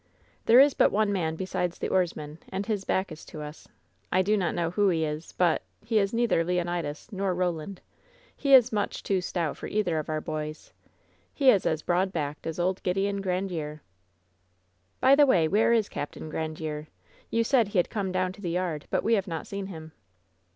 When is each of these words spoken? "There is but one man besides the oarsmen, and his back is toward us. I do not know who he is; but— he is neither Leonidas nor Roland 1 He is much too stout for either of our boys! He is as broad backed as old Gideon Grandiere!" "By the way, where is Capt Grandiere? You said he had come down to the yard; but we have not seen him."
"There 0.47 0.59
is 0.59 0.73
but 0.73 0.91
one 0.91 1.13
man 1.13 1.35
besides 1.35 1.77
the 1.77 1.89
oarsmen, 1.89 2.39
and 2.49 2.65
his 2.65 2.85
back 2.85 3.11
is 3.11 3.23
toward 3.23 3.45
us. 3.45 3.67
I 4.11 4.23
do 4.23 4.35
not 4.35 4.55
know 4.55 4.71
who 4.71 4.89
he 4.89 5.05
is; 5.05 5.31
but— 5.33 5.61
he 5.85 5.99
is 5.99 6.11
neither 6.11 6.43
Leonidas 6.43 7.09
nor 7.11 7.35
Roland 7.35 7.81
1 7.81 7.85
He 8.37 8.53
is 8.55 8.71
much 8.73 9.03
too 9.03 9.21
stout 9.21 9.57
for 9.57 9.67
either 9.67 9.99
of 9.99 10.09
our 10.09 10.19
boys! 10.19 10.73
He 11.35 11.51
is 11.51 11.67
as 11.67 11.83
broad 11.83 12.11
backed 12.11 12.47
as 12.47 12.59
old 12.59 12.81
Gideon 12.81 13.21
Grandiere!" 13.21 13.81
"By 15.01 15.13
the 15.13 15.27
way, 15.27 15.47
where 15.47 15.71
is 15.71 15.87
Capt 15.87 16.17
Grandiere? 16.19 16.87
You 17.29 17.43
said 17.43 17.67
he 17.67 17.77
had 17.77 17.91
come 17.91 18.11
down 18.11 18.33
to 18.33 18.41
the 18.41 18.49
yard; 18.49 18.87
but 18.89 19.03
we 19.03 19.13
have 19.13 19.27
not 19.27 19.45
seen 19.45 19.67
him." 19.67 19.91